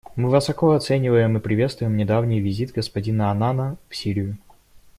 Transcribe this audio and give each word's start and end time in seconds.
Мы 0.15 0.31
высоко 0.31 0.71
оцениваем 0.71 1.37
и 1.37 1.39
приветствуем 1.39 1.95
недавний 1.95 2.39
визит 2.41 2.71
господина 2.71 3.29
Аннана 3.29 3.77
в 3.87 3.95
Сирию. 3.95 4.35